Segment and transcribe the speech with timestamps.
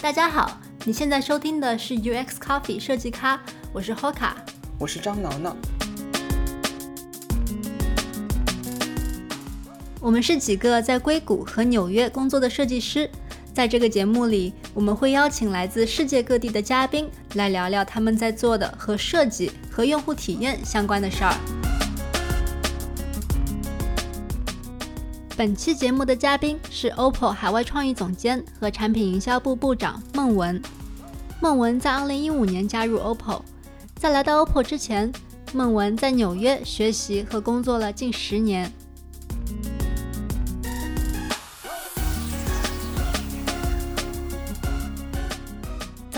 [0.00, 3.40] 大家好，你现在收听的是 UX Coffee 设计咖，
[3.72, 4.30] 我是 Hoka，
[4.78, 5.56] 我是张挠挠。
[10.00, 13.10] 我们是几个在硅谷和纽约工作的设计师，
[13.52, 21.57] 在这个节目里，我们会邀请来自世界各地的嘉宾来聊聊他们在做的和设计和用户体验相关的事儿。
[25.38, 30.60] 本期节目的嘉宾是 OPPO 海外创意总监和产品营销部部长孟文。
[31.40, 33.40] 孟文在2015年加入 OPPO，
[33.94, 35.12] 在来到 OPPO 之前，
[35.52, 38.68] 孟文在纽约学习和工作了近十年。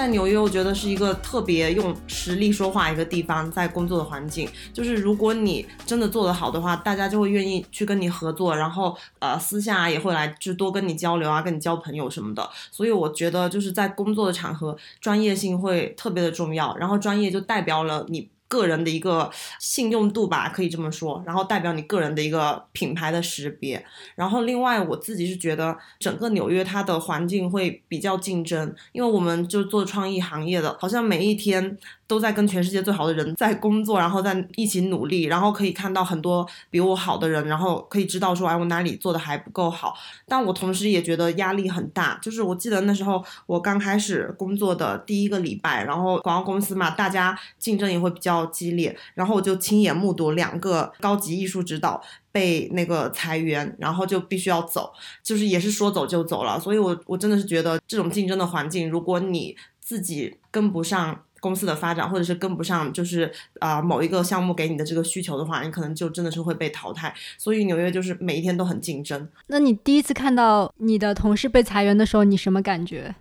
[0.01, 12.49] 在纽约，我觉得是一个特别用实力说话一个地方，在工作的环境，就是如果你真的做得好的话，大家就会愿意去跟你合作，然后呃私下也会来就多跟你交流啊，跟你交朋友什么的。
[12.71, 18.30] 所以我觉得就是在工作的场合，专业性会特别的重要，然后专业就代表了你。
[18.51, 23.82] 个人的一个信用度吧，可以这么说，然后代表你个人的一个品牌的识别。
[24.16, 31.78] 然后另外，我自己是觉得整个纽约它的环境会比较竞争，因为我们就做创意行业的，好像每一天。
[32.10, 39.95] 都在跟全世界最好的人在工作，然后在一起努力，然后可以看到很多比我好的人，然后可以知道说，哎，我哪里做的还不够好。
[40.26, 42.18] 但我同时也觉得压力很大。
[42.21, 52.02] 就是我记得那时候我刚开始工作的第一个礼拜，然后广告公司嘛，大家竞争也会比较激烈，然后我就亲眼目睹两个高级艺术指导
[52.33, 56.59] 被那个裁员，然后就必须要走，就是也是说走就走了。
[56.59, 61.23] 所以我我真的是觉得这种竞争的环境，如果你自己跟不上。
[61.43, 67.15] 公司的发展，或者是跟不上，就是啊某一个项目给你的这个需求的话，你可能就真的是会被淘汰。
[67.38, 69.27] 所以纽约就是每一天都很竞争。
[69.47, 73.15] 那你第一次看到你的同事被裁员的时候，你什么感觉？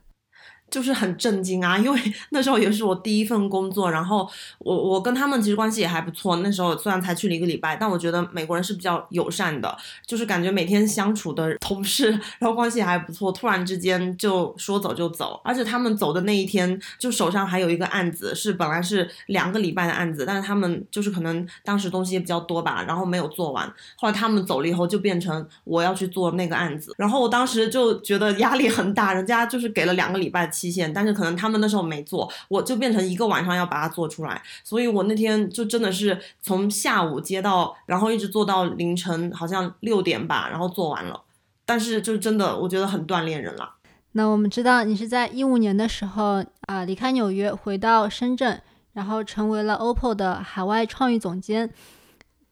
[0.70, 2.00] 就是很震惊啊，因为
[2.32, 6.38] 那时候也是我第一份工作，然后我我跟他们其实关系也还不错。
[6.38, 9.76] 那时候虽然才去了一个礼拜，但我觉得美国人是比较友善的，
[10.06, 13.32] 就是感觉每天相处的同事，然后关系还不错。
[13.32, 23.66] 突然之间就说走就走，而且他们走的那一天，就手上还有一个案子，是本来是两个礼拜的案子，但是他们就是可能当时东西也比较多吧，然后没有做完。
[23.98, 30.50] 后来他们走了以后，就变成我要去做那个案子，然后我当时就觉得压力很大，人家就是给了两个礼拜。
[30.60, 41.22] 期限，但是可能他们那时候没做，我就变成一个晚上要把它做出来，所以我那天就真的是从下午接到，然后一直做到凌晨，好像六点吧，然后做完了。
[41.66, 43.76] 但是就真的，我觉得很锻炼人了。
[44.12, 48.62] 那我们知道你是在一五年的时候啊离开纽约回到深圳，
[48.94, 51.72] 然后成为了 OPPO 的海外创意总监。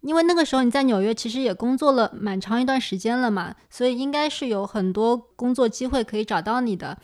[0.02, 6.98] 因为那个时候你在纽约其实也工作了蛮长一段时间了嘛，所以应该是有很多工作机会可以找到你的。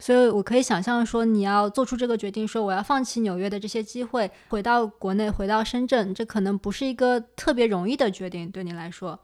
[0.00, 9.20] 所以，我可以想象说，你要做出这个决定，说我要放弃纽约的这些机会，回到国内，回到深圳，这可能不是一个特别容易的决定，对你来说。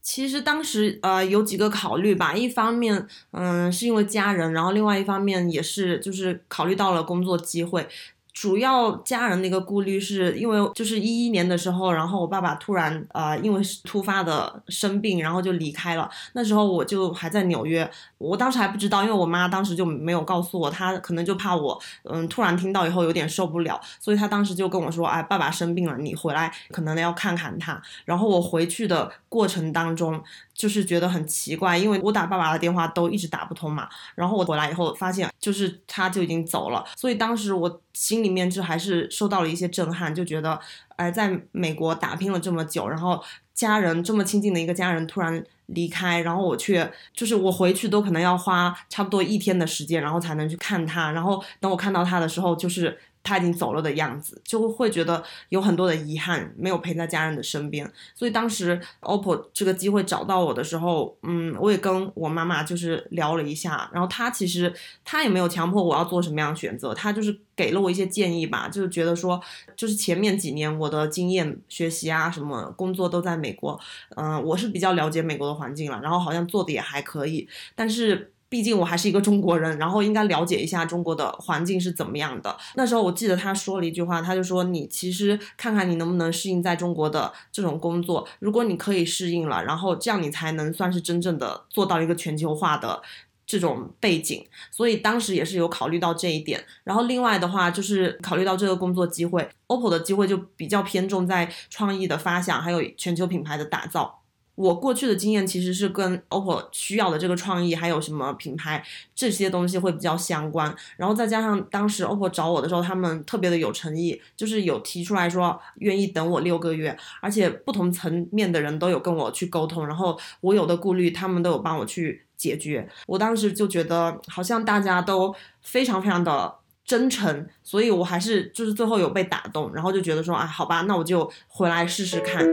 [0.00, 7.86] 其实当时呃有几个考虑吧，一方面，嗯，是因为家人，然后另外一方面也是就是考虑到了工作机会。
[8.34, 16.10] 主要家人的一个顾虑是因为就是一一年的时候，然后我爸爸突然呃因为突发的生病，然后就离开了。
[16.32, 27.80] 那时候我就还在纽约，我当时还不知道，因为我妈当时就没有告诉我，她可能就怕我嗯突然听到以后有点受不了，所以她当时就跟我说，哎，爸爸生病了，你回来可能要看看他。
[28.04, 30.20] 然后我回去的过程当中。
[30.54, 33.88] 就是觉得很奇怪，因为我打爸爸的电话都一直打不通嘛。
[34.14, 36.84] 然后我回来以后发现，就是他就已经走了。
[36.96, 40.58] 所以当时我心里面就还是受到了一些震撼，就觉得，
[40.96, 43.22] 哎，在美国打拼了这么久，然后
[43.52, 51.10] 家人这么亲近的一个家人突然离开，然后我却就是我回去都可能要花差不多一天的时间，然后才能去看他。
[51.10, 52.98] 然后等我看到他的时候，就是。
[53.24, 57.90] 他已经走了的样子，就会觉得有很多的遗憾，没有陪在家人的身边。
[58.14, 64.72] 所以当时 OPPO 这个机会找到我的时候，嗯，我也跟我妈妈就是聊了一下，然后她其实
[65.04, 69.40] 她也没有强迫我要做什么样的选择，她就是给了我一些建议吧，就是觉得说，
[69.74, 73.80] 就是前面几年我的经验学习啊，什么工作都在美国，
[74.16, 78.30] 嗯，我是比较了解美国的环境了，然后好像做的也还可以，但是。
[78.54, 82.56] 毕竟我还是一个中国人，然后应该了解一下中国的环境是怎么样的。
[82.76, 88.24] 那时候我记得他说了一句话，他就说：“你其实看看你能不能适应在中国的这种工作。
[88.38, 93.02] 如果你可以适应了，然后这样你才能算是真正的做到一个全球化的
[93.44, 96.64] 这种背景。”所以当时也是有考虑到这一点。
[96.84, 104.20] 然后另外的话就是考虑到这个工作机会，OPPO 的机会就比较偏重在创意的发想，还有全球品牌的打造。
[104.54, 108.84] 我过去的经验其实是跟 OPPO 需要的这个创意，还有什么品牌
[109.14, 110.72] 这些东西会比较相关。
[110.96, 122.88] 然后再加上当时 OPPO 找我的时候，他们特别的有诚意，就是有提出来说愿意等我六个月，而且不同层面的人都有跟我去沟通，然后我有的顾虑，他们都有帮我去解决。
[123.06, 126.54] 我当时就觉得好像大家都非常非常的
[126.84, 132.46] 真诚，所以我还是就是最后有被打动，然后就觉得说啊，好吧，那我就回来试试看。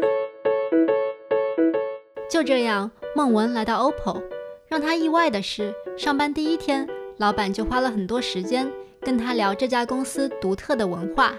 [2.41, 4.19] 就这样，孟文来到 OPPO，
[4.67, 8.67] 让他意外的是，上班第一天，老板就花了很多时间
[8.99, 11.35] 跟他聊这家公司独特的文化。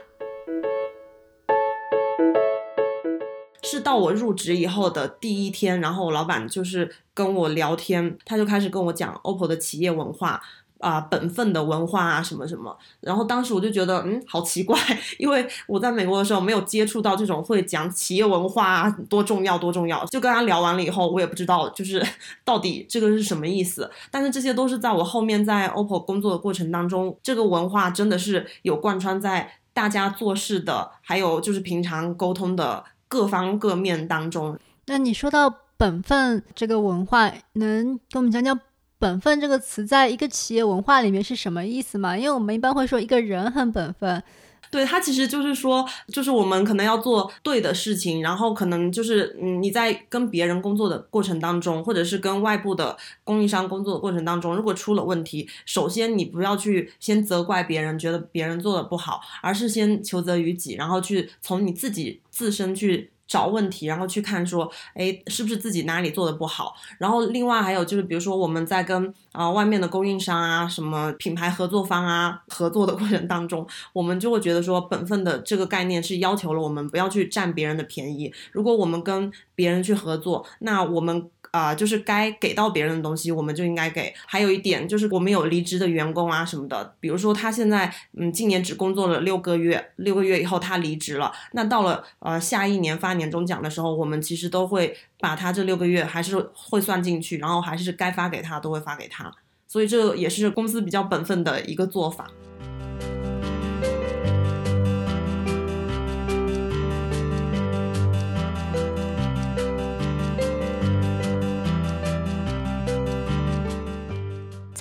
[3.65, 10.41] 是到我入职以后的第一天，然后老板就是跟我聊天，他就开始跟我讲 OPPO 的企业文化。
[10.83, 14.77] 啊，本分的文化啊，什么什么，然后当时我就觉得，嗯，好奇怪，
[15.17, 20.05] 因为我在美国的时候没有接触到这种会讲企业文化啊，多重要多重要。
[20.07, 22.05] 就跟他聊完了以后，我也不知道就是
[22.45, 23.89] 到底这个是什么意思。
[24.11, 34.59] 但是这些都是在我后面在 OPPO 工作的过程当中，这个文化真的是有贯穿在大家做事的，还有就是平常沟通的各方各面当中。
[34.87, 38.59] 那你说到本分这个文化，能跟我们讲讲？
[39.03, 42.17] 本分这个词在一个企业文化里面是什么意思吗？
[42.17, 44.23] 因为我们一般会说一个人很本分，
[44.71, 63.11] 对他其实就是说，就是我们可能要做对的事情，然后可能就是嗯你在跟别人工作的过程当中，或者是跟外部的供应商工作的过程当中，如果出了问题，首先你不要去先责怪别人，觉得别人做的不好，而是先求责于己，然后去从你自己自身去。
[63.27, 66.75] 找问题，然后去看说，哎，是不是自己哪里做的不好？
[66.99, 78.33] 然后另外还有就是，比如说我们在跟啊外面的供应商啊、什么品牌合作方啊合作的过程当中，我们就会觉得说，本分的这个概念是要求了我们不要去占别人的便宜。
[78.53, 81.31] 如果我们跟别人去合作，那我们。
[81.53, 84.13] 啊，就是该给到别人的东西，我们就应该给。
[84.27, 99.31] 还有一点就是，我们有离职的员工啊什么的，比如说他现在嗯，今年只工作了六个月，六个月以后他离职了，那到了呃下一年发年终奖的时候，我们其实都会把他这六个月还是会算进去，然后还是该发给他都会发给他，
[99.69, 102.31] 所以这也是公司比较本分的一个做法。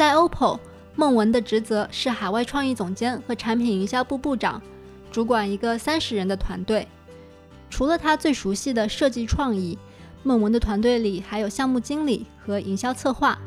[0.01, 0.57] 在 OPPO，
[0.95, 4.59] 孟文的职责是海外创意总监和产品营销部部长，
[5.11, 6.87] 主管一个三十人的团队。
[7.69, 9.77] 除了他最熟悉的设计创意，
[10.23, 13.37] 孟文的团队里还有项目经理和营销策划。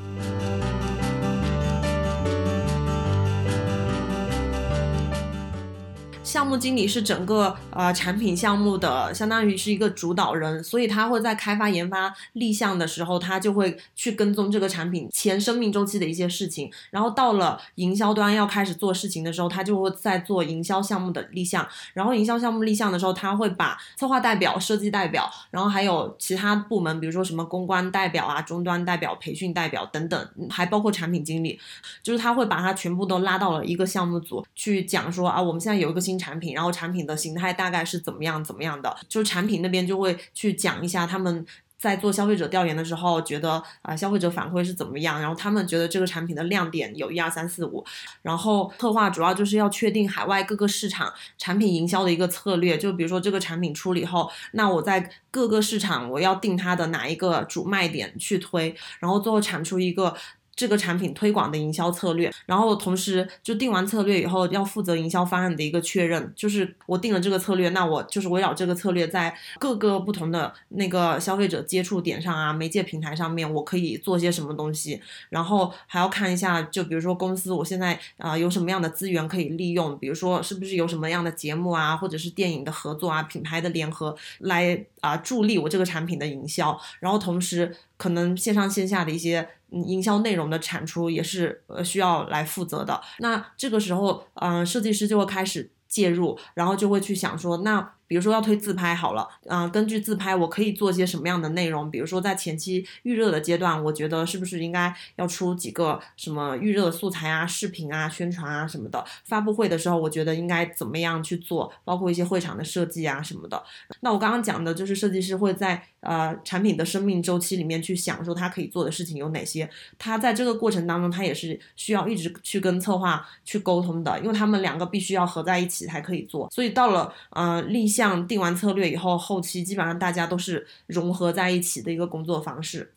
[6.35, 16.69] 项目经理是整个呃产品项目的，相当于是一个主导人，所以他会在开发、研发、立项的时候，他就会去跟踪这个产品前生命周期的一些事情。
[16.91, 21.65] 然后到了营销端要开始做事情的时候，他就会在做营销项目的立项。
[21.93, 31.57] 然后营销项目立项的时候，他会把策划代表、设计代表，然后还有其他部门，比如说什么公关代表啊、终端代表、培训代表等等，还包括产品经理，
[32.03, 36.19] 就是他会把他全部都拉到了一个项目组去讲说啊，我们现在有一个新。
[36.25, 38.97] 产品，然后产品的形态大概是怎么样怎么样的？
[39.09, 41.45] 就是产品那边就会去讲一下他们
[41.79, 47.85] 在做消费者调研的时候，觉得啊消费者反馈是怎么样，然后他们觉得这个产品的亮点有一二三四五。
[48.23, 60.17] 然后策划主要就是要确定海外各个市场产品营销的一个策略，就比如说这个产品出了以后，那我在各个市场我要定它的哪一个主卖点去推，然后最后产出一个。
[60.57, 66.33] 这个产品推广的营销策略，然后同时就定完策略以后，要负责营销方案的一个确认。
[66.37, 75.01] 就是我定了这个策略，那我就是围绕这个策略，在各个不同的那个消费者接触点上啊，媒介平台上面，我可以做些什么东西。
[75.29, 86.79] 然后还要看一下，就比如说公司我现在啊有什么样的资源可以利用，比如说是不是有什么样的节目啊，或者是电影的合作啊，品牌的联合来啊助力我这个产品的营销。
[87.01, 89.49] 然后同时可能线上线下的一些。
[89.83, 93.01] 营销内容的产出也是呃需要来负责的。
[93.19, 97.95] 那这个时候，嗯，设计师就会开始介入，然后就会去想说，那。
[98.15, 101.91] 比如说要推自拍好了，嗯，根据自拍我可以做一些什么样的内容？
[101.91, 109.05] 比如说在前期预热的阶段，我觉得是不是应该要出几个什么预热素材啊、视频啊、宣传啊什么的？
[109.25, 111.73] 发布会的时候，我觉得应该怎么样去做？
[111.83, 113.61] 包括一些会场的设计啊什么的。
[113.99, 119.69] 那我刚刚讲的就是设计师会在呃产品的生命周期里面去想说他可以做的事情有哪些。
[119.99, 126.49] 他在这个过程当中，他也是需要一直去跟策划去沟通的，因为他们两个必须要合在一起才可以做。
[126.53, 128.04] 所以到了呃立项。
[128.05, 132.95] 项定完策略以后，后期基本上大家都是融合在一起的一个工作方式。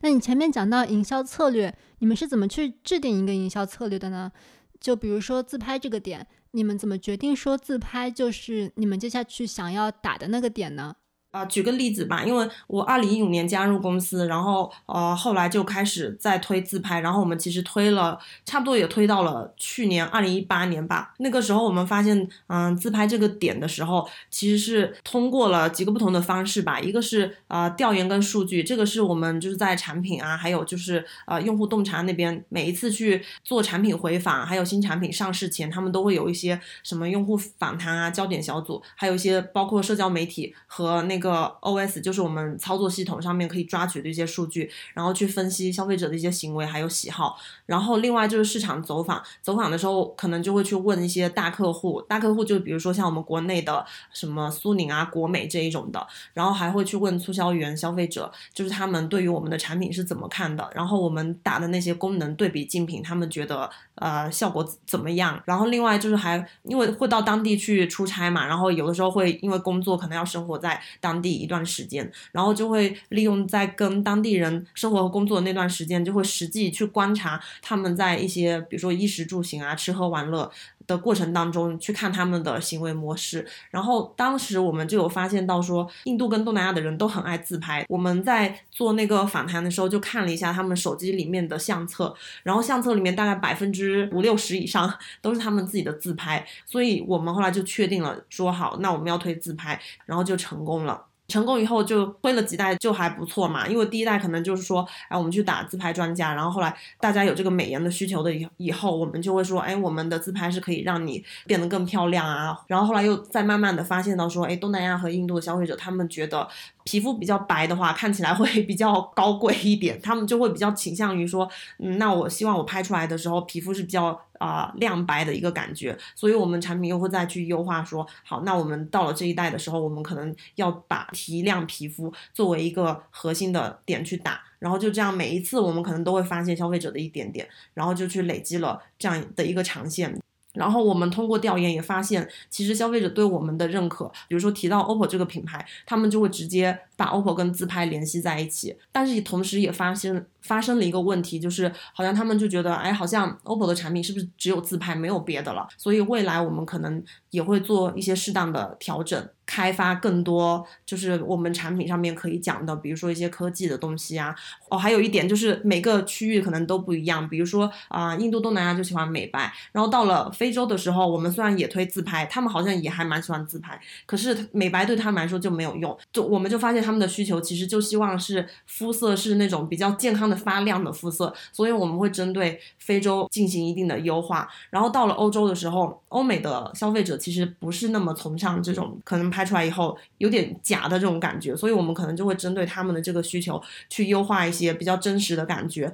[0.00, 4.32] 那你前面讲到营销策略，你们是怎么去制定一个营销策略的呢？
[4.80, 10.94] 就比如说自拍这个点，你们怎么决定说自拍就是你们接下去想要打的那个点呢？
[11.30, 21.12] 啊，举个例子吧，因为我二零一五年加入公司，然后呃后来就开始在推自拍，然后我们其实推了差不多也推到了去年二零一八年吧。
[21.18, 26.80] 那个时候我们发现，嗯，自拍这个点的时候，其实是通过了几个不同的方式吧。
[26.80, 41.17] 一个是啊调研跟数据，这个是我们就是在产品啊，还有就是呃用户洞察那边，每一次去做产品回访，还有新产品上市前，他们都会有一些什么用户访谈啊、焦点小组，还有一些包括社交媒体和那。
[41.18, 47.36] 一个 OS 就是我们操作系统上面可以抓取的一些数据，然后去分析消费者的一些行为还有喜好。
[47.66, 65.42] 然后另外就是市场走访，走访的时候可能就会去问一些大客户，大客户就比如说像我们国内的什么苏宁啊、国美这一种的，然后还会去问促销员、消费者，就是他们对于我们的产品是怎么看的，然后我们打的那些功能对比竞品，他们觉得呃效果怎么样？
[65.44, 70.80] 然后另外就是还因为会到当地去出差嘛，然后有的时候会因为工作可能要生活在。
[71.00, 80.50] 当当地一段时间，然后就会利用在跟当地人生活和工作的那段时间，就会实际去观察他们在一些比如说衣食住行啊、吃喝玩乐
[80.88, 83.46] 的过程当中，去看他们的行为模式。
[83.70, 87.84] 然后当时我们就有发现到说，印度跟东南亚的人都很爱自拍。
[87.88, 94.92] 我们在做那个访谈的时候，就看了一下他们手机里面的相册，然后相册里面大概百分之五六十以上
[95.22, 96.44] 都是他们自己的自拍。
[96.64, 101.04] 所以我们后来就确定了，说好，那我们要推自拍，然后就成功了。
[101.28, 112.58] 成功以后就推了几代就还不错嘛，因为第一代可能就是说，哎，我们去打自拍专家，然后后来大家有这个美颜的需求的以以后，我们就会说，哎，我们的自拍是可以让你变得更漂亮啊。
[112.66, 116.48] 然后后来又再慢慢的发现到说，哎，东南亚和印度的消费者他们觉得。
[116.84, 121.46] 皮肤比较白的话，看起来会 比较高贵一点，他们就会比较倾向于说，
[121.80, 140.18] 嗯，那我希望我拍出来的时候皮肤是比较啊亮白的一个感觉，所以我们产品又会再去优化，说好，那我们到了这一代的时候，我们可能要把提亮皮肤作为一个核心的点去打，然后就这样每一次我们可能都会发现消费者的一点点，然后就去累积了这样的一个长线。
[140.58, 148.76] 然后我们通过调研也发现，其实消费者对我们的认可，比如说提到 OPPO 这个品牌，他们就会直接把 OPPO 跟自拍联系在一起。
[148.90, 155.66] 但是同时也发现发生了一个问题，就是好像他们就觉得，哎，好像 OPPO 的产品是不是只有自拍没有别的了？
[155.76, 159.28] 所以未来我们可能也会做一些适当的调整。
[159.48, 164.36] 开发更多就是我们产品上面可以讲的，比如说一些科技的东西啊。
[164.68, 175.96] 哦，还有一点就是每个区域可能都不一样，比如说啊，印度东南亚就喜欢美白，然后到了非洲的时候，我们虽然也推自拍，他们好像也还蛮喜欢自拍，可是美白对他们来说就没有用。
[176.12, 184.46] 就我们就发现他们的需求其实就希望是肤色是那种比较健康的发亮的肤色，所以我们会针对非洲进行一定的优化。
[184.68, 189.32] 然后到了欧洲的时候，欧美的消费者其实不是那么崇尚这种可能。
[189.38, 195.92] 拍出来以后有点假的这种感觉，所以我们可能就会针对他们的这个需求去优化一些比较真实的感觉。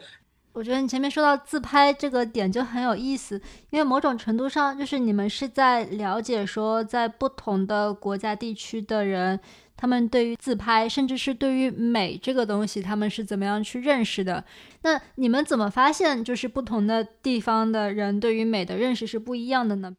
[0.55, 9.39] 我觉得你前面说到自拍这个点就很有意思，因为某种程度上就是你们是在了解说，在不同的国家地区的人，
[9.77, 14.43] 他们对于自拍，甚至是对于美这个东西，他们是怎么样去认识的？
[14.83, 19.95] 那你们怎么发现就是不同的地方的人对于美的认识是不一样的呢？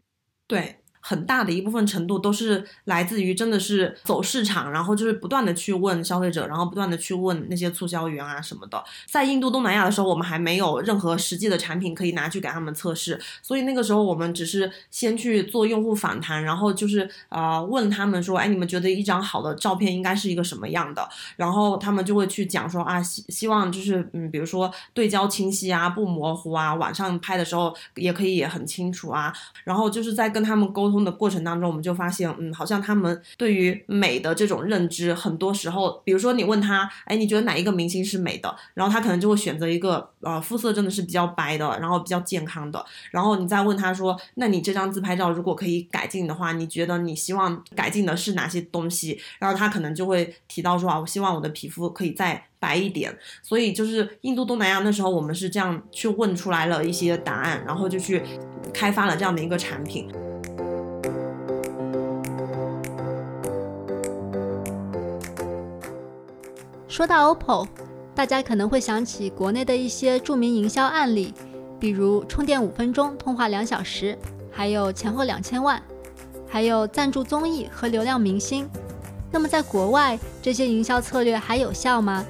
[0.47, 0.77] 对。
[1.07, 8.83] 很大的一部分程度都是来自于真的是走市场，然后就是不断的去问消费者，然后不断的去问那些促销员啊什么的。
[9.05, 21.07] 在印度东南亚的时候，我们还没有任何实际的产品可以拿去给他们测试，所以那个时候我们只是先去做用户访谈，然后就是呃问他们说，哎，你们觉得一张好的照片应该是一个什么样的？
[21.35, 29.31] 然后他们就会去讲说啊，希希望就是嗯，比如说对焦清晰啊，不模糊啊，晚上拍的时候也可以也很清楚啊。
[29.63, 30.94] 然后就是在跟他们沟。
[31.03, 38.55] 的过程当中，我们就发现，嗯，好像他们对于美的这种认知，很多时候，比如说你问他，哎，你觉得哪一个明星是美的？
[38.73, 42.83] 然后他可能就会选择一个，呃，肤色真的是比较白的，然后比较健康的。
[43.11, 49.19] 然后你再问他说，那你这张自拍照如果可以改进的话，你觉得你希望改进的是哪些东西？
[49.39, 53.17] 然后他可能就会提到说，啊，我希望我的皮肤可以再白一点。
[53.41, 58.21] 所以就是印度东南亚那时候，我们是这样去问出来了一些答案，然后就去
[58.73, 60.11] 开发了这样的一个产品。
[66.95, 67.67] 说到 OPPO，
[68.15, 71.33] 大家可能会想起国内的一些著名营销案例，
[71.77, 74.17] 比如充电五分钟，通话两小时，
[74.49, 75.83] 还有前后两千万，
[76.47, 78.65] 还有赞助综艺和流量明星。
[79.29, 82.25] 那么在国外，这些营销策略还有效吗？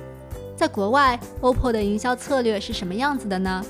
[0.55, 3.63] 在国外，OPPO 的营销策略是什么样子的呢？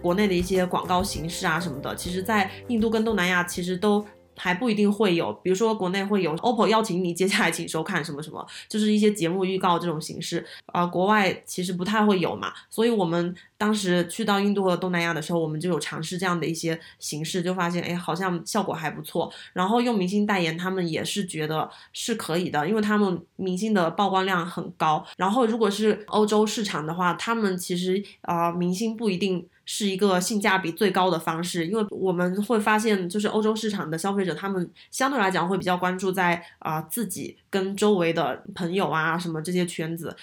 [0.00, 4.06] 国内的一些广告形式啊什么的，其实，在印度跟东南亚其实都。
[4.38, 19.30] 还不一定会有，比如说国内会有 OPPO 邀请你，接下来请收看什么什么，就是一些节目预告这种形式，啊，国外其实不太会有嘛，所以我们当时去到印度和东南亚的时候，我们就有尝试这样的一些形式，就发现，哎，好像效果还不错。
[19.52, 25.04] 然后用明星代言，他们也是觉得是可以的，因为他们明星的曝光量很高。
[25.16, 29.46] 然后如果是欧洲市场的话，他们其实啊，明星不一定。
[29.70, 40.16] 是一个性价比最高的方式，因为我们会发现，就是欧洲市场的消费者，他们相对来讲会比较关注在啊自己跟周围的朋友啊什么这些圈子。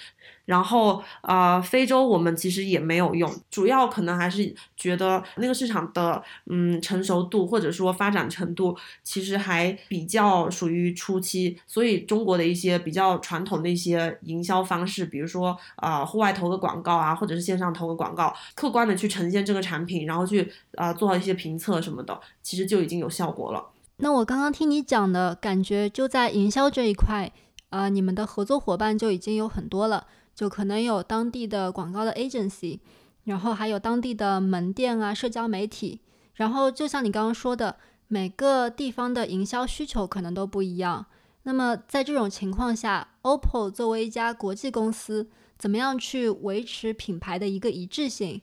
[0.44, 23.70] 然后，呃，非洲我们其实也没有用，主要可能还是觉得那个市场的，嗯，成熟度或者说发展程度其实还比较属于初期，所以中国的一些比较传统的一些营销方式，比如说，呃，户外投个广告啊，或者是线上投个广告，客观的去呈现这个产品，然后去啊做好一些评测什么的，其实就已经有效果了。
[23.96, 27.32] 那我刚刚听你讲的感觉，就在营销这一块，
[27.70, 30.06] 啊，你们的合作伙伴就已经有很多了。
[30.36, 32.78] 就可能有当地的广告的 agency，
[33.24, 36.00] 然后还有当地的门店啊、社交媒体，
[36.34, 37.76] 然后就像你刚刚说的，
[38.06, 41.06] 每个地方的营销需求可能都不一样。
[41.44, 48.42] 那么在这种情况下，OPPO 作为一家国际公司，怎么样去维持品牌的一个一致性？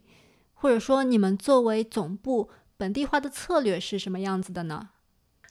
[0.54, 4.90] 或者说，你们作为总部本地化的策略是什么样子的呢？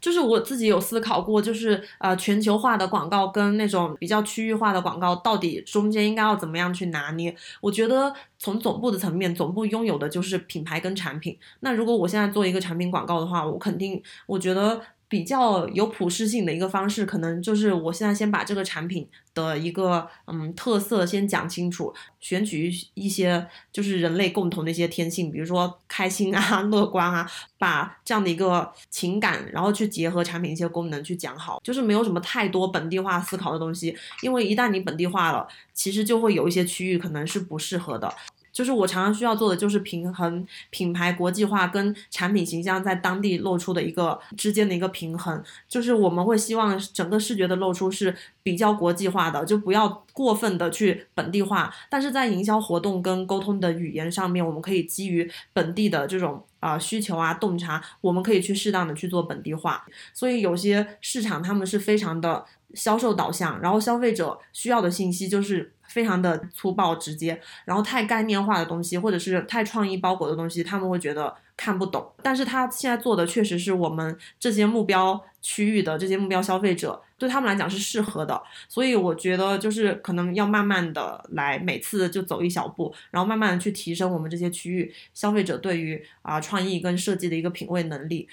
[0.02, 7.34] 就是我自己有思考过，就是呃全球化的广告跟那种比较区域化的广告，到底中间应该要怎么样去拿捏？
[7.60, 11.38] 我觉得从总部的层面，总部拥有的就是品牌跟产品。
[11.60, 14.82] 那如果我现在做一个产品广告的话，我肯定我觉得。
[15.12, 38.10] 比较有普适性的一个方式，可能就是我现在先把这个产品的一个嗯特色先讲清楚，选取一些就是人类共同的一些天性，比如说开心啊、 乐观啊，把这样的一个情感，然后去结合产品一些功能去讲好，就是没有什么太多本地化思考的东西，因为一旦你本地化了，其实就会有一些区域可能是不适合的。
[38.52, 45.42] 就是我常常需要做的，就是平衡品牌国际化跟产品形象在当地露出的一个之间的一个平衡。
[45.66, 51.72] 就是我们会希望整个视觉的露出是比较国际化的，就不要过分的去本地化。
[51.88, 59.84] 但是在营销活动跟沟通的语言上面，我们可以基于本地的这种啊需求啊洞察，我们可以去适当的去做本地化。
[60.12, 65.72] 所以有些市场他们是非常的销售导向，然后消费者需要的信息就是。
[65.88, 72.10] 非常的粗暴直接，然后太概念化的东西，或者是太创意包裹的东西，他们会觉得看不懂。
[72.22, 78.42] 但是他现在做的确实是我们这些目标区域的这些目标消费者，对他们来讲是适合的。
[78.70, 88.26] 所以我觉得就是可能要慢慢的来，每次就走一小步，然后慢慢的去提升我们这些区域消费者对于啊创意跟设计的一个品味能力。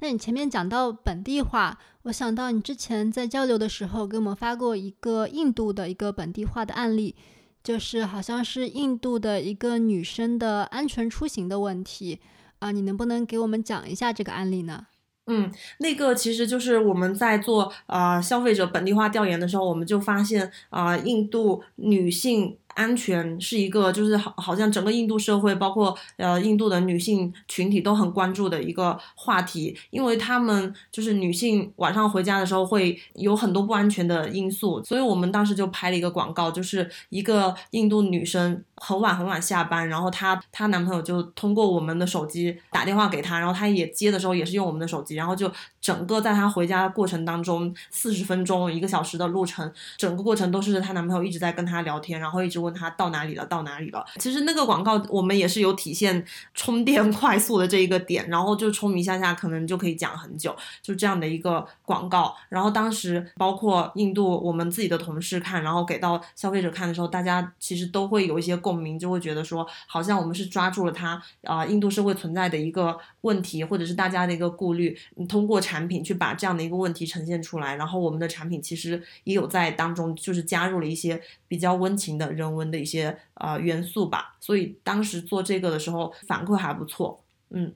[0.00, 7.16] 那你前面讲到本地化，我想到你之前在交流的时候给我们发过一个印度的一个本地化的案例，
[7.64, 12.20] 就是好像是印度的一个女生的安全出行的问题
[12.60, 14.86] 啊，你能不能给我们讲一下这个案例呢？
[15.26, 22.56] 嗯，那个其实就是我们在做呃消费者本地化调研的时候，我们就发现啊，印度女性。
[22.78, 52.67] 安全是一个，就是好，好像整个印度社会，包括呃印度的女性群体都很关注的一个话题，因为他们就是女性晚上回家的时候会有很多不安全的因素，所以我们当时就拍了一个广告，就是一个印度女生很晚很晚下班，然后她她男朋友就通过我们的手机打电话给她，然后她也接的时候也是用我们的手机，然后就整个在她回家的过程当中，四十分钟一个小时的路程，整个过程都是她男朋友一直在跟她聊天，然后一直问。
[52.68, 53.46] 问他到哪里了？
[53.46, 54.04] 到哪里了？
[54.18, 62.36] 其实那个广告我们也是有体现充电 快速的这一个点，然后就充一下下，可能就可以讲很久，就这样的一个广告。
[62.50, 77.76] 然后当时包括印度我们自己的同事看，然后给到消费者看的时候，大家其实都会有一些共鸣，就会觉得说，好像我们是抓住了它啊，印度社会存在的一个问题，或者是大家的一个顾虑，通过产品去把这样的一个问题呈现出来。
[77.76, 82.47] 然后我们的产品其实也有在当中，就是加入了一些比较温情的人。
[82.54, 87.24] 文的一些呃元素吧，所以当时做这个的时候反馈还不错。
[87.50, 87.72] 嗯，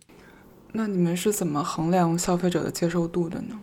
[0.73, 3.61] 那你们是怎么衡量消费者的接受度的呢？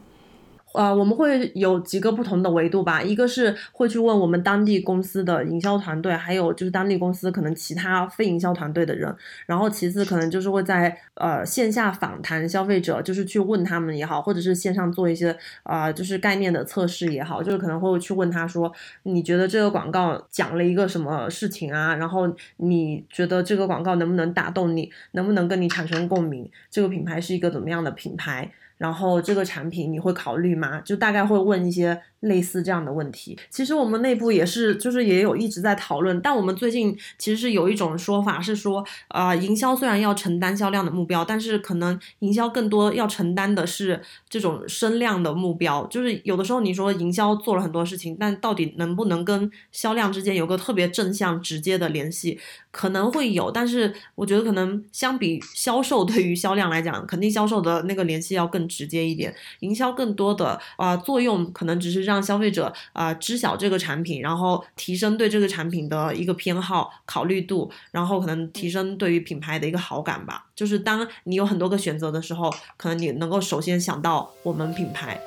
[0.74, 9.14] 呃，我们会有几个不同的维度吧，一个是会去问我们当地公司的营销团队，还有就是当地公司可能其他非营销团队的人，
[9.48, 18.72] 然后其次可能就是会在呃线下访谈消费者，就是去问他们也好，或者是线上做一些啊就是概念的测试也好，就是可能会去问他说，
[19.04, 21.96] 你觉得这个广告讲了一个什么事情啊？
[21.96, 26.50] 然后你觉得这个广告能不能打动你，能不能跟你产生共鸣？
[26.70, 28.52] 这个品牌是一个怎么样的品牌？
[28.80, 30.82] 然后这个产品你会考虑吗？
[30.82, 33.38] 就大概会问一些类似这样的问题。
[33.50, 36.20] 其实我们内部也是，就是也有一直在讨论。
[36.22, 45.86] 但我们最近其实是有一种说法是说，呃，营销虽然要承担销量的目标，但是可能营销更多要承担的是这种声量的目标。
[45.88, 52.40] 就是有的时候你说营销做了很多事情，但到底能不能跟销量之间有个特别正向直接的联系？
[52.72, 59.34] 可能会有，但是我觉得可能相比销售，对于销量来讲，肯定销售的那个联系要更直接一点。
[59.62, 70.48] 营销更多的啊作用，可能只是让消费者啊知晓这个产品，然后提升对这个产品的一个偏好、考虑度，然后可能提升对于品牌的一个好感吧。
[70.56, 75.22] 就是当你有很多个选择的时候，可能你能够首先想到我们品牌。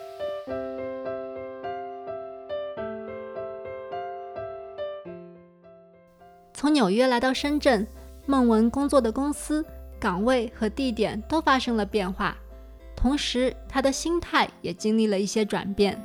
[6.53, 7.87] 从纽约来到深圳，
[8.27, 9.64] 孟文工作的公司
[9.99, 12.37] 岗位和地点都发生了变化，
[12.95, 16.01] 同时他的心态也经历了一些转变。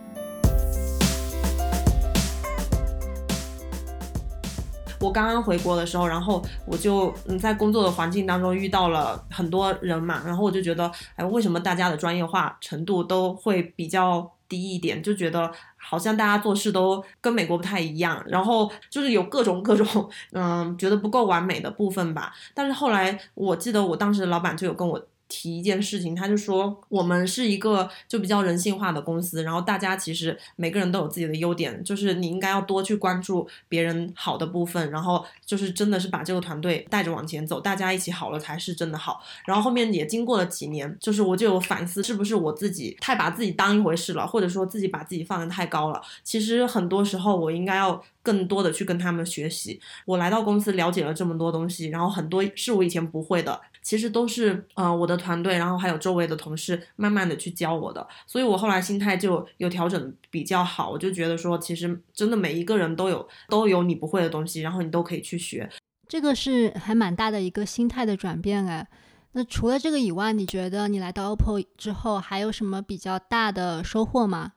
[5.07, 14.31] 我刚刚回国的时候，然后我就嗯在工作的环境当中遇到了很多人嘛，然后我就觉得，哎，为什么大家的专业化程度都会比较？
[14.49, 22.31] 低一点，就觉得好像大家做事都跟美国不太一样，然后就是有各种各种，嗯，觉得不够完美的部分吧。
[22.53, 25.05] 但是后来，我记得我当时的老板就有跟我。
[25.27, 39.21] 提一件事情，他就说我们是一个就比较人性化的公司，然后大家其实每个人都有自己的优点，就是你应该要多去关注别人好的部分，然后就是真的是把这个团队带着往前走，大家一起好了才是真的好。
[39.45, 46.01] 然后后面也经过了几年，就是我就有反思，是不是我自己太把自己当一回事了，或者说自己把自己放得太高了。
[46.23, 49.79] 其实很多时候我应该要更多的去跟他们学习。
[50.05, 53.57] 我来到公司了解了这么多东西，然后很多是我以前不会的。
[53.81, 65.69] 其实都是呃我的团队，然后还有周围的同事，慢慢的去教我的，所以我后来心态就有调整比较好，我就觉得说，其实真的每一个人都有都有你不会的东西，然后你都可以去学，
[66.09, 68.85] 这个是还蛮大的一个心态的转变哎。
[69.31, 74.53] 那除了这个以外，你觉得你来到 OPPO 之后还有什么比较大的收获吗？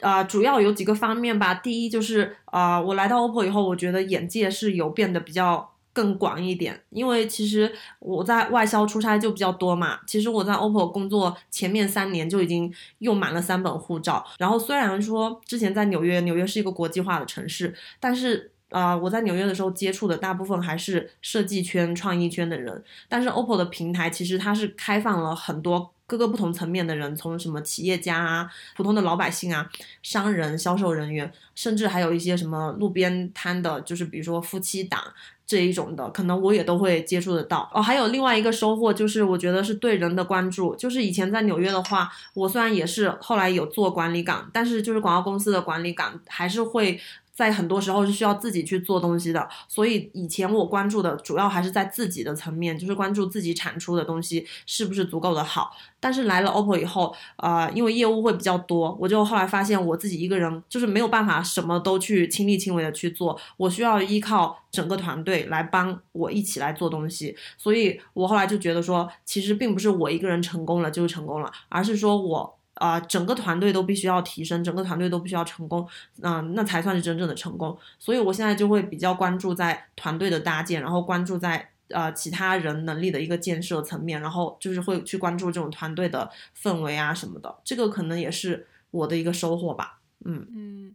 [0.00, 1.54] 啊，主要有几个方面吧。
[1.54, 5.70] 第一就是啊，我来到 OPPO 以后，我觉得眼界是有变得比较。
[5.92, 9.98] 更广一点，因为其实我在外销出差就比较多嘛。
[10.06, 14.24] 其实我在 OPPO 工作前面三年就已经用满了三本护照。
[14.38, 22.84] 然后虽然说之前在纽约，纽约是一个国际化的城市，但是啊，我在纽约的时候接触的大部分还是设计圈、创意圈的人。
[23.08, 29.70] 但是 OPPO 的平台其实它是开放了很多各个不同层面的人，从什么企业家啊、普通的老百姓啊、
[30.02, 35.00] 商人、销售人员，甚至还有一些什么路边摊的，就是比如说夫妻档。
[35.46, 37.82] 这一种的，可能我也都会接触得到哦。
[37.82, 40.76] 还有另外一个收获，就是我觉得是对人的关注。
[40.76, 47.00] 就是以前在纽约的话，我虽然也是后来有做管理岗，但是就是广告公司的管理岗，还是会。
[47.40, 55.70] 在很多时候是需要自己去做东西的，所以以前我关注的主要还是在自己的层面，就是关注自己产出的东西是不是足够的好。
[55.98, 67.34] 但是来了 OPPO 以后，呃，因为业务会比较多，我就后来发现我自己一个人就是没有办法什么都去亲力亲为的去做，我需要依靠整个团队来帮我一起来做东西。
[67.56, 72.59] 所以我后来就觉得说，其实并不是我一个人成功了就是成功了，而是说我。
[72.80, 75.86] 啊，整个团队都必须要提升，整个团队都必须要成功，
[76.22, 77.76] 嗯，那才算是真正的成功。
[77.98, 87.54] 所以我现在就会比较关注在团队的搭建，然后关注在呃其他人能力的一个建设层面，然后就是会去关注这种团队的氛围啊什么的。
[87.62, 89.98] 这个可能也是我的一个收获吧。
[90.24, 90.94] 嗯嗯，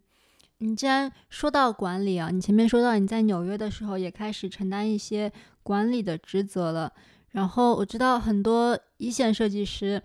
[0.57, 6.91] 你既然说到管理啊，你前面说到你在纽约的时候也开始承担一些管理的职责了，
[7.29, 10.01] 然后我知道很多一线设计师。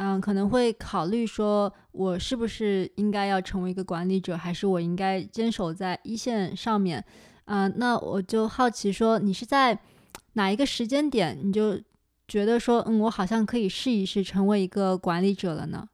[0.00, 7.04] 嗯，可能会考虑说，我是不是应该要成为一个管理者，还是我应该坚守在一线上面？
[7.46, 9.76] 啊，那我就好奇说，你是在
[10.34, 11.80] 哪一个时间点，你就
[12.28, 15.88] 觉得说，嗯，我好像可以试一试成为一个管理者了呢？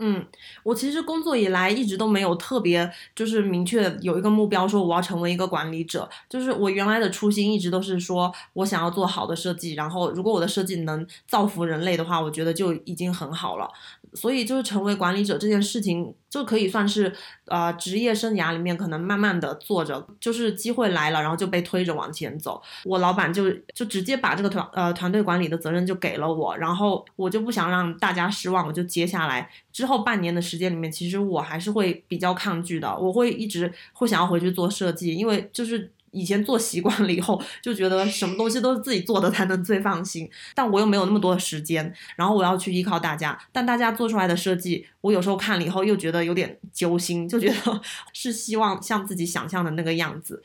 [0.00, 0.24] 嗯，
[0.62, 6.08] 我其实工作以来一直都没有特别就是明确有一个目标，说我要成为一个管理者。
[6.28, 13.68] 就是我原来的初心一直都是说我想要做好的设计，然后如果我的设计能造福人类的话，我觉得就已经很好了。
[14.14, 17.12] 所以就是成为管理者这件事情就可以算是
[17.46, 22.62] 呃职业生涯里面可能慢慢的做着，就是机会来了，然后就被推着往前走。
[22.84, 35.90] 我老板就就直接把这个团呃团队管理的责任就给了我，然后我就不想让大家失望，我就接下来之后半年的时间里面，其实我还是会比较抗拒的，我会一直会想要回去做设计，因为就是。
[36.10, 47.80] 以前做习惯了以后，就觉得什么东西都是自己做的才能最放心，但我又没有那么多的时间，然后我要去依靠大家，但大家做出来的设计，我有时候看了以后又觉得有点揪心，就觉得
[48.12, 50.42] 是希望像自己想象的那个样子。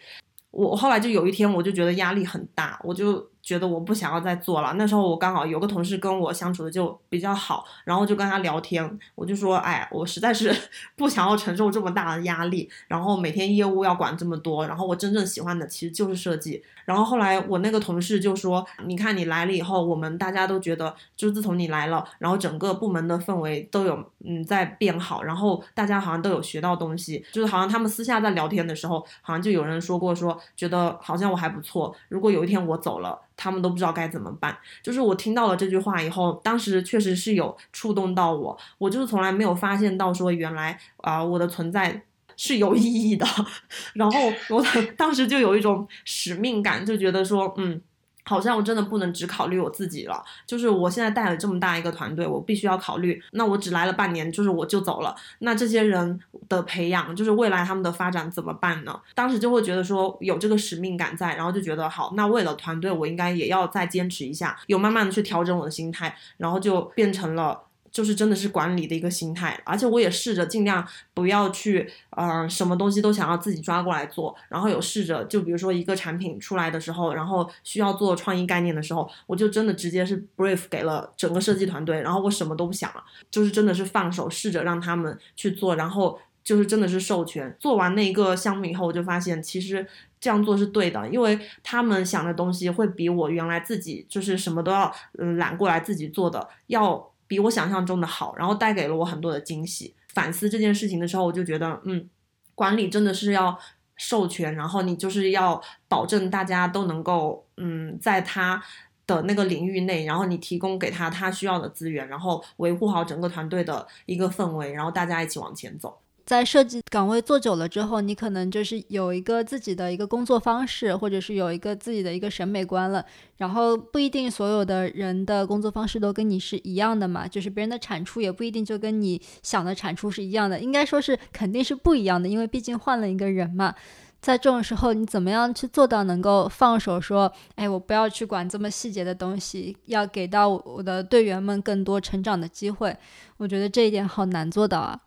[0.51, 3.32] 我后来就有一天，我就觉得压力很大，我就。
[3.43, 4.73] 觉得我不想要再做了。
[4.77, 10.55] 那时候我刚好有个同事跟我相处的就比较好，然后就跟他聊天，我就说，哎，我实在是
[10.95, 16.63] 不想要承受这么大的压力，然后每天业务要管这么多，然后我真正喜欢的其实就是设计。
[16.85, 33.19] 然后后来我那个同事就说，你看你来了以后，我们大家都觉得，就自从你来了，然后整个部门的氛围都有嗯在变好，然后大家好像都有学到东西，就是好像他们私下在聊天的时候，好像就有人说过说，觉得好像我还不错，如果有一天我走了。
[33.35, 34.57] 他们都不知道该怎么办。
[34.81, 38.57] 就是我听到了这句话以后，当时确实是有触动到我。
[38.77, 42.03] 我就是从来没有发现到说，原来啊，我的存在
[42.35, 43.25] 是有意义的。
[43.95, 44.19] 然后
[44.49, 44.63] 我
[44.97, 47.81] 当时就有一种使命感，就觉得说，嗯。
[48.23, 53.21] 好像我真的不能只考虑我自己了，就是我现在带了这么大一个团队，我必须要考虑。
[53.31, 58.99] 那我只来了半年，就是我就走了，那这些人的培养，就是未来他们的发展怎么办呢？
[59.13, 67.63] 当时就会觉得说有这个使命感在，然后就觉得好，那为了团队，我应该也要再坚持一下，有慢慢的去调整我的心态，然后就变成了。
[67.93, 87.55] 就是真的是管理的一个心态，而且我也试着尽量不要去，呃，什么东西都想要自己抓过来做，然后有试着，就比如说一个产品出来的时候，然后需要做创意概念的时候，我就真的直接是 brief 给了整个设计团队，然后我什么都不想了，就是真的是放手，试着让他们去做，然后就是真的是授权。
[87.59, 89.85] 做完那一个项目以后，我就发现其实
[90.19, 97.12] 这样做是对的，因为他们想的东西会比我原来自己就是什么都要嗯揽过来自己做的要。
[97.33, 99.95] 比我想象中的好，然后带给了我很多的惊喜。
[100.13, 102.07] 反思这件事情的时候，我就觉得，嗯，
[102.53, 103.57] 管理真的是要
[103.95, 108.63] 授权，然后你就是要保证大家都能够，嗯，在他
[109.07, 115.97] 的那个领域内，然后你提供给他他需要的资源，然后维护好整个团队的一个氛围，然后大家一起往前走。
[116.25, 123.05] 在设计岗位做久了之后，你可能就是有一个自己的一个工作方式，或者是有一个自己的一个审美观了。
[123.37, 130.59] 然后不一定所有的人的工作方式都跟你是一样的嘛，就是别人的产出也不一定就跟你想的产出是一样的。
[130.59, 133.75] 应该说是肯定是不一样的，因为毕竟换了一个人嘛。
[134.21, 142.95] 在这种时候，你怎么样去做到能够放手说，哎，我不要去管这么细节的东西，要给到我的队员们更多成长的机会？
[143.35, 144.97] 我觉得这一点好难做到啊。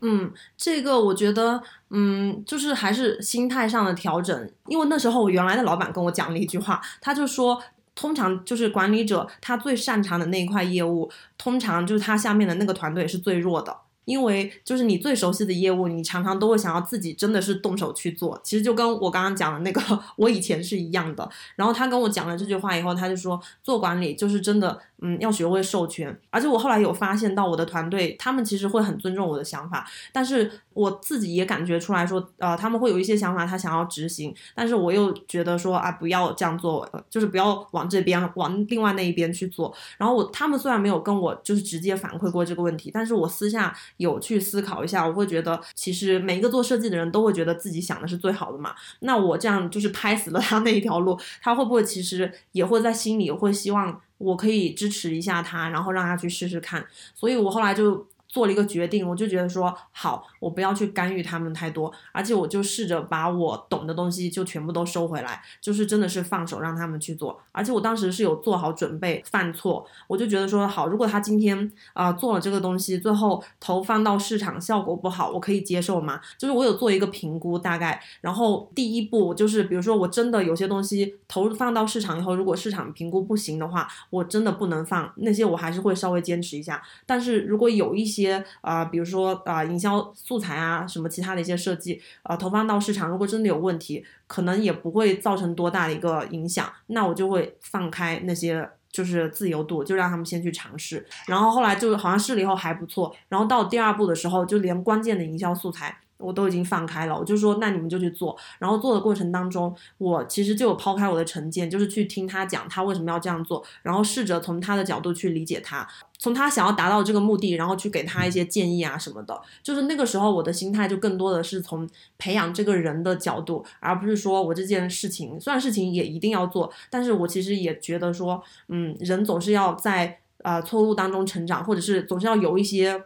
[0.00, 4.50] 嗯，这个我觉得，嗯，就是还是心态上的调整。
[4.66, 7.62] 因为那时候我原来的老板跟我讲了一句话，他就说，
[7.94, 13.74] 通常就是管理者他最擅长的那一块业务，通常就是他下面的那个团队是最弱的。
[14.04, 18.38] 因为就是你最熟悉的业务，你常常都会想要自己真的是动手去做。
[18.42, 19.80] 其实就跟我刚刚讲的那个
[20.16, 21.28] 我以前是一样的。
[21.56, 26.18] 然后他跟我讲了这句话以后，他就说做管理就是真的，嗯，要学会授权。
[26.30, 39.74] 而且我后来有发现到我的团队，他们其实会很尊重我的想法，但是我自己也感觉出来说，呃，他们会有一些想法，他想要执行，但是我又觉得说啊，不要这样做，就是不要往这边往另外那一边去做。
[39.96, 43.74] 然后我他们虽然没有跟我就是直接反馈过这个问题，但是我私下。
[43.96, 48.74] 有去思考一下，我会觉得其实每一个做设计的人都会觉得自己想的是最好的嘛。
[49.00, 56.86] 那我这样就是拍死了他那一条路，他会不会其实也会在心里会希望我可以支持一下他，然后让他去试试看。
[57.14, 58.06] 所以我后来就。
[58.34, 67.40] 做了一个决定，我就觉得说好，我不要去干预他们太多，而且我就试着把我懂的东西就全部都收回来，就是真的是放手让他们去做。
[67.52, 76.20] 而且我当时是有做好准备犯错，我就觉得说好，如果他今天啊做了这个东西，最后投放到市场效果不好，我可以接受吗？
[76.36, 86.82] 就是我有做一个评估大概，然后第一步就是比如说我真的有些东西投放到市场以后，如果市场评估不行的话，我真的不能放那些，我还是会稍微坚持一下。
[87.06, 101.06] 但是如果有一些些啊，比如说啊，营销素材啊，什么其他的一些设计啊，投放到市场，如果真的有问题，可能也不会造成多大的一个影响，那我就会放开那些就是自由度，就让他们先去尝试。
[101.26, 105.98] 然后后来就好像试了以后还不错，然后到第二步的时候，就连关键的营销素材。
[106.24, 108.36] 我都已经放开了，我就说那你们就去做。
[108.58, 115.86] 然后做的过程当中，我其实就有抛开我的成见，就是去听他讲他为什么要这样做，然后试着从他的角度去理解他，
[116.18, 119.38] 从他想要达到这个目的，然后去给他一些建议啊什么的。
[119.62, 133.04] 就是那个时候我的心态就更多的是从培养这个人的角度，而不是说我这件事情虽然事情也一定要做，但是我其实也觉得说，嗯，人总是要在呃错误当中成长，或者是总是要有一些。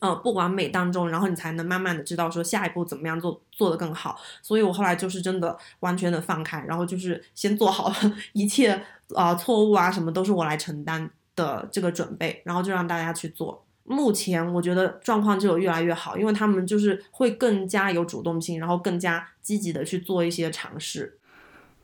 [0.00, 4.16] 呃，不完美当中，然后你才能慢慢的知道说下一步怎么样做做得更好。
[4.42, 7.94] 所以我后来就是真的完全的放开，然后就是先做好了
[8.32, 8.80] 一切
[9.14, 13.64] 啊错误啊什么都是我来承担的这个准备，然后就让大家去做。
[13.82, 21.18] 目前我觉得状况就有越来越好，因为他们就是会更加有主动性，然后更加积极的去做一些尝试。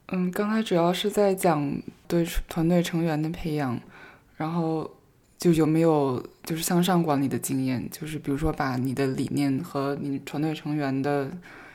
[0.08, 3.80] 嗯，刚才主要是在讲对团队成员的培养，
[4.36, 4.88] 然后。
[5.38, 7.88] 就有没有就是向上管理的经验？
[7.90, 11.30] 就是比如说把你的理念和你团队成员的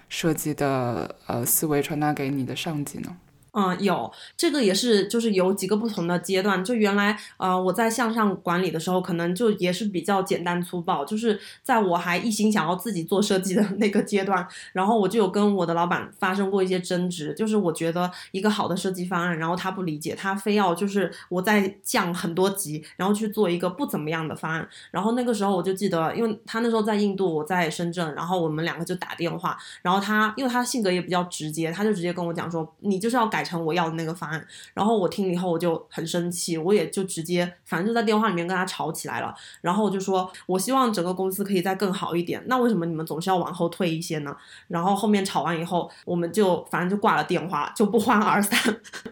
[0.07, 3.15] 设计的呃思维传达给你的上级呢？
[3.51, 6.63] 嗯，有这个也是，就是有几个不同的阶段。
[6.63, 17.33] 就原来，呃，我在向上管理的时候，可能就也是比较简单粗暴，就是在我还一心想要自己做设计的 那个阶段，然后我就有跟我的老板发生过一些争执。
[17.33, 24.69] 就是我觉得一个好的设计方案，然后他不理解，他非要就是我再降很多级，然后去做一个不怎么样的方案。
[24.91, 33.38] 然后那个时候我就记得，因为他那时候在印度，我在深圳，然后我们两个就打电话，然后他因为他性格也比较直接，他就直接跟我讲说，你就是要改。
[33.39, 39.33] 改成我要的那个方案，然后我听了以后我就很生气，我也就直接反正就在电话里面跟他吵起来了。
[39.61, 42.43] 然后我就说，我希望整个公司可以再更好一点。
[42.47, 44.35] 那为什么你们总是要往后退一些呢？
[44.67, 48.59] 然后后面吵完以后，我们就反正就挂了电话，就不欢而散。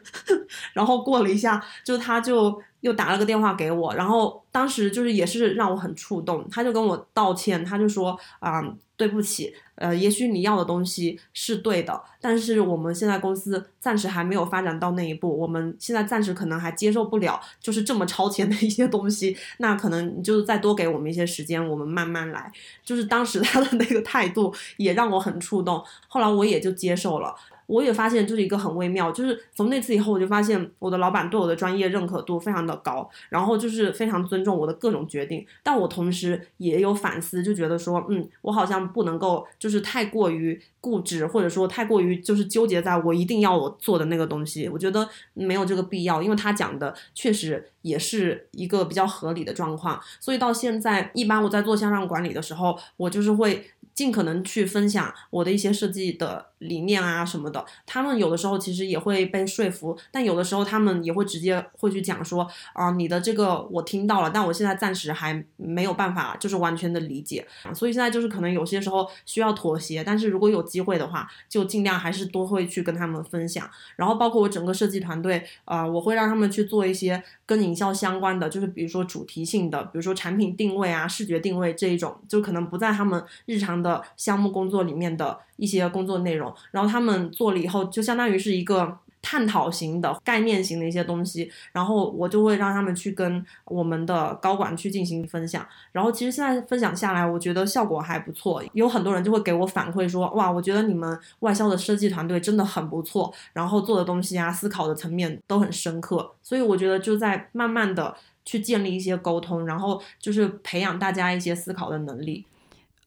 [0.74, 8.62] 然后过了一下，就他就又打了个电话给我，然后当时就是也是让我很触动，他就跟我道歉，他就说啊。
[8.98, 22.52] 对不起，呃，也许你要的东西是对的，但是我们现在公司暂时还没有发展到那一步，我们现在暂时可能还接受不了，就是这么超前的一些东西，那可能你就是再多给我们一些时间，我们慢慢来。
[22.84, 27.36] 就是当时他的那个态度也让我很触动，后来我也就接受了。
[27.67, 35.45] 我也发现就是一个很微妙，就是从那次以后，我就发现我的老板对我的专业认可度非常的高，然后就是非常尊重我的各种决定。
[35.62, 44.67] 但我同时也有反思，就觉得说，嗯，我好像不能够就是太过于固执，或者说太过于就是纠结在我一定要我做的那个东西。
[44.69, 49.99] 我觉得没有这个必要，因为他讲的确实也是一个比较合理的状况。
[50.19, 53.71] 所以到现在，一般我在做向上管理的时候，我就是会。
[53.97, 83.78] 尽可能去分享我的一些设计的理念啊什么的，他们有的时候其实也会被说服，但有的时候他们也会直接会去讲说啊，你的这个我听到了，但我现在暂时还没有办法就是完全的理解，所以现在就是可能有些时候需要妥协，但是如果有机会的话，就尽量还是多会去跟他们分享，然后包括我整个设计团队，呃，我会让他们去做一些跟营销相关的，就是比如说主题性的，比如说产品定位啊、视觉定位这一种，就可能不在他们日常。
[83.78, 112.45] 的项目工作里面的一些工作内容，然后他们做了以后，就相当于是一个探讨型的概念型的一些东西，然后我就会让他们去跟我们的高管去进行分享，然后其实现在分享下来，我觉得效果还不错，有很多人就会给我反馈说，哇，我觉得你们外销的设计团队真的很不错，然后做的东西啊，思考的层面都很深刻，所以我觉得就在慢慢的去建立一些沟通，然后就是培养大家一些思考的能力。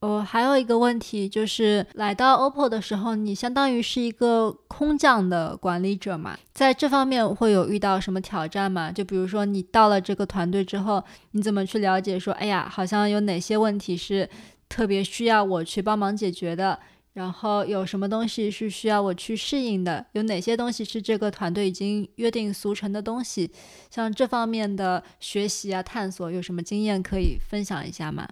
[0.00, 8.90] 呃，还有一个问题就是，来到 OPPO 的时候，你相当于是一个空降的管理者嘛，在这方面会有遇到什么挑战吗？
[8.90, 14.26] 就比如说你到了这个团队之后，你怎么去了解说，哎呀，好像有哪些问题是
[14.70, 16.80] 特别需要我去帮忙解决的，
[17.12, 23.52] 然后有什么东西是需要我去适应的，有哪些东西是这个团队已经约定俗成的东西，
[23.90, 28.26] 像这方面的学习啊、探索，有什么经验可以分享一下吗？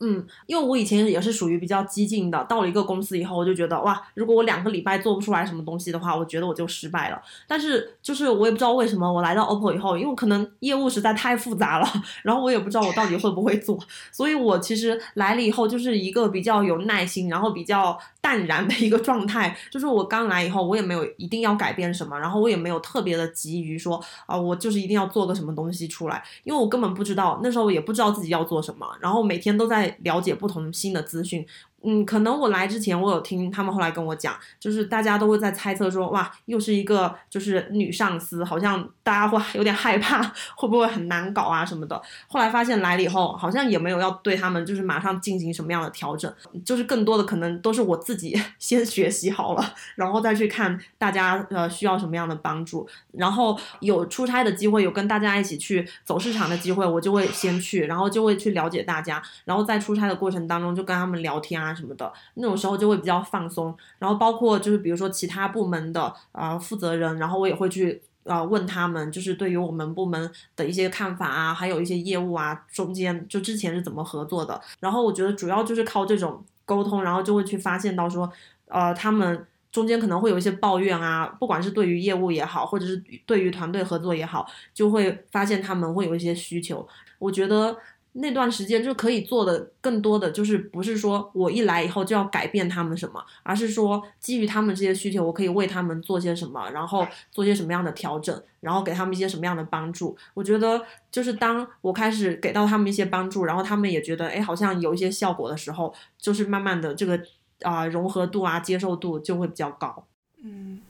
[0.00, 7.22] 嗯，因为我以前也是属于比较激进的，到了一个公司以后，我就觉得哇，如果我两个礼拜做不出来什么东西的话，我觉得我就失败了。
[7.46, 11.88] 但是就是我也不知道为什么，我来到 OPPO 以后，因为可能业务实在太复杂了，
[12.22, 13.78] 然后我也不知道我到底会不会做，
[14.10, 19.56] 所以我其实来了以后就是一个比较有耐心，然后比较淡然的一个状态。
[19.70, 29.83] 就是我刚来以后，我也没有一定要改变什么，然后我也没有特别的急于说啊，我就是一定要做个什么东西出来，因为我根本不知道那时候也不知道自己要做什么，然后每天都在。
[30.00, 31.46] 了解不同新的资讯，
[31.86, 40.22] 嗯，可能我来之前，我有听他们后来跟我讲，就是大家都会在猜测说，哇，又是一个就是女上司，好像大家会有点害怕，
[40.56, 42.00] 会不会很难搞啊什么的。
[42.26, 46.32] 后来发现来了以后，好像也没有要对他们就是马上进行什么样的调整，
[46.64, 61.73] 就是更多的可能都是我自己 先学习好了， 然后再去看大家呃需要什么样的帮助，然后有出差的机会，有跟大家一起去走市场的机会，我就会先去，然后就会去了解大家，然后在出差的过程当中就跟他们聊天啊。
[61.74, 74.60] 什么的那种时候就会比较放松，然后包括就是比如说其他部门的啊负责人，然后我也会去啊问他们，就是对于我们部门的一些看法啊，还有一些业务啊，中间就之前是怎么合作的。
[74.80, 78.30] 然后我觉得主要就是靠这种沟通，然后就会去发现到说，
[78.68, 86.86] 呃，他们中间可能会有一些抱怨啊，不管是对于业务也好，或者是对于团队合作也好，就会发现他们会有一些需求。
[87.18, 87.76] 我觉得。
[88.16, 100.16] 那段时间就可以做的更多的就是不是说我一来以后就要改变他们什么，而是说基于他们这些需求，我可以为他们做些什么，然后做些什么样的调整，然后给他们一些什么样的帮助。
[100.32, 107.20] 我觉得就是当我开始给到他们一些帮助，然后他们也觉得哎好像有一些效果的时候，就是慢慢的这个
[107.62, 110.06] 啊融合度啊接受度就会比较高。
[110.40, 110.80] 嗯，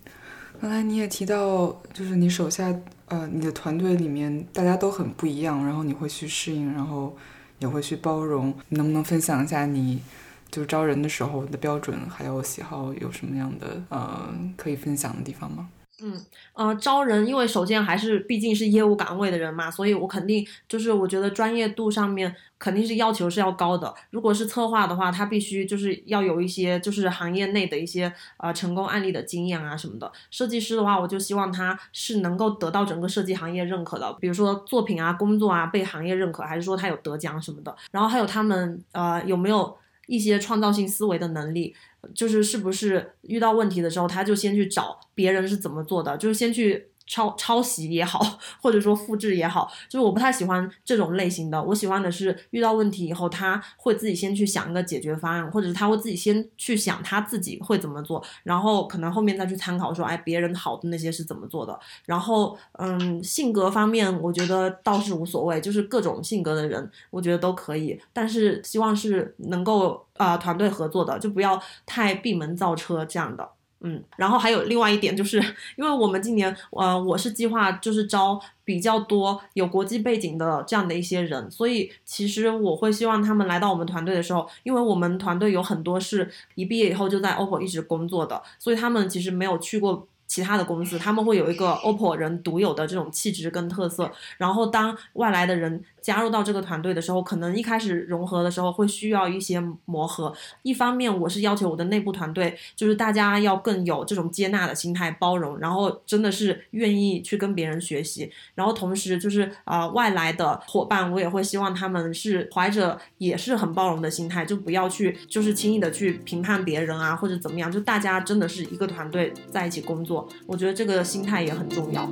[0.60, 2.78] 刚才你也提到，就是你手下。
[3.14, 7.16] 呃，你的团队里面大家都很不一样，然后你会去适应，然后
[7.60, 8.52] 也会去包容。
[8.68, 10.02] 你能不能分享一下你
[10.50, 15.68] 就是招人的时候的标准，还有喜好有什么样的呃可以分享的地方吗？
[16.02, 16.20] 嗯，
[16.54, 23.94] 呃，招人，因为首先还是毕竟是业务岗位的人嘛，所以我肯定就是我觉得专业度上面肯定是要求是要高的。
[24.10, 30.10] 如果是策划的话，他必须就是要有一些就是行业内的一些呃成功案例的经验啊什么的。
[30.32, 37.74] 设计师的话，我就希望他是能够得到整个设计行业认可的，比如说作品啊、工作啊被行业认可，还是说他有得奖什么的。
[37.92, 39.76] 然后还有他们呃有没有
[40.06, 41.74] 一些创造性思维的能力。
[42.14, 46.88] 就是是不是遇到问题的时候，他就先去找别人是怎么做的，就是先去。
[47.06, 51.62] 抄抄袭也好，或者说复制也好，就是我不太喜欢这种类型的。
[51.62, 61.78] 我喜欢的是遇到问题以后，他会自己先去想一个解决方案，或者是他会自己先去想他自己会怎么做，然后可能后面再去参考说，哎，别人好的那些是怎么做的。
[62.06, 68.00] 然后，嗯，性格方面，我觉得倒是无所谓，就是各种性格的人，我觉得都可以。
[68.12, 73.48] 但是希望是能够啊团队合作的，就不要太闭门造车这样的。
[73.86, 75.36] 嗯，然后还有另外一点，就是
[75.76, 90.08] 因为我们今年，呃，我是计划就是招比较多有国际背景的这样的一些人，所以其实我会希望他们来到我们团队的时候，因为我们团队有很多是一毕业以后就在 OPPO 一直工作的，所以他们其实没有去过。
[90.26, 100.30] 其他的公司他们会有一个 OPPO 人独有的这种气质跟特色，然后当外来的人加入到这个团队的时候，可能一开始融合的时候会需要一些磨合。
[100.60, 108.30] 一方面，我是要求我的内部团队就是大家要更有这种接纳的心态、包容，然后真的是愿意去跟别人学习。
[108.54, 120.28] 然后同时就是啊，外来的伙伴我也会希望他们是怀着也是很包容的心态，就不要去就是轻易的去评判别人啊或者怎么样，就大家真的是一个团队在一起工作。
[120.46, 122.06] 我觉得这个心态也很重要。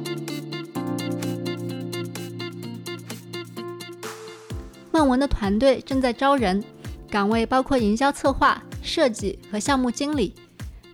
[4.93, 6.63] 梦文的团队正在招人，
[7.11, 10.35] 岗位包括营销策划、设计和项目经理。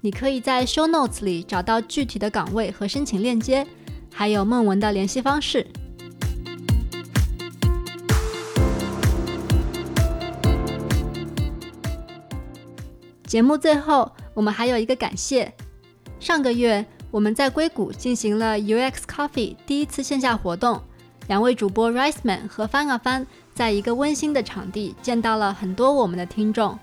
[0.00, 3.66] 你可以在 show notes 里找到具体的岗位和申请链接，
[4.14, 5.66] 还有梦文的联系方式。
[13.26, 15.52] 节目最后，我们还有一个感谢，
[16.20, 16.86] 上个月。
[17.10, 20.82] 我们在硅谷进行了 UX Coffee 第一次线下活动，
[21.26, 23.26] 两位主播 Rice Man 和翻啊翻
[23.58, 26.78] 在一个温馨的场地见到了很多我们的听众。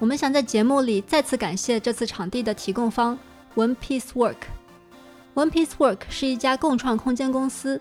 [0.00, 3.16] 我们想在节目里再次感谢这次场地的提供方
[3.54, 4.34] One Piece Work。
[5.36, 7.80] One Piece Work 是一家共创空间公司，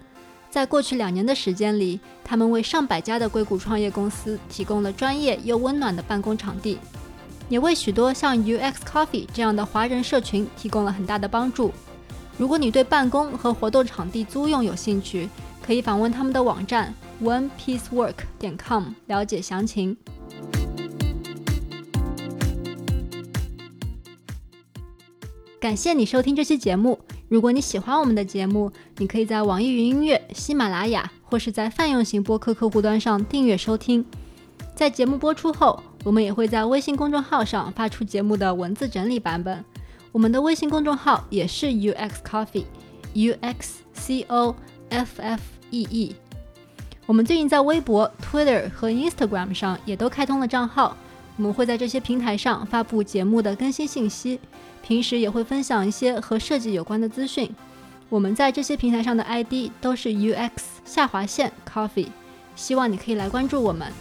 [0.51, 6.77] 在过去两年的时间里，他们为上百家的硅谷创业公司提供了专业又温暖的办公场地。
[7.49, 11.71] 也为许多像 UX Coffee 这样的华人社群提供了很大的帮助。
[12.37, 15.27] 如果你对办公和活动场地租用有兴趣，
[15.65, 16.93] 可以访问他们的网站
[17.23, 19.95] onepiecework 点 com 了解详情。
[25.59, 26.99] 感谢你收听这期节目。
[27.29, 34.03] 如果你喜欢我们的节目，你可以在网易云音乐、喜马拉雅或是在泛用型播客客户端上订阅收听。
[34.75, 39.63] 在节目播出后，我们也会在微信公众号上发出节目的文字整理版本。
[40.11, 44.55] 我们的微信公众号也是 UX Coffee，U X C O
[44.89, 46.15] F F E E。
[47.11, 50.95] 我们最近在微博、Twitter 和 Instagram 上也都开通了账号。
[51.35, 54.39] 我们会在这些平台上发布节目的更新信息，
[54.81, 57.53] 平时也会分享一些和设计有关的资讯。
[58.07, 60.51] 我们在这些平台上的 ID 都是 UX
[60.85, 62.07] 下划线 Coffee，
[62.55, 63.91] 希望你可以来关注我们。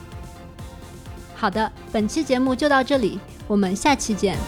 [1.35, 4.39] 好的，本期节目就到这里，我们下期见。